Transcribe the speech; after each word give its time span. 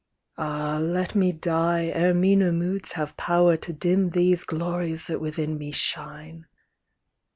Ah, 0.39 0.79
let 0.81 1.13
me 1.13 1.31
die, 1.31 1.85
ere 1.93 2.15
meaner 2.15 2.51
moods 2.51 2.93
have 2.93 3.15
power 3.17 3.55
To 3.57 3.71
dim 3.71 4.09
these 4.09 4.43
glories 4.45 5.05
that 5.05 5.21
within 5.21 5.59
me 5.59 5.71
shine 5.71 6.47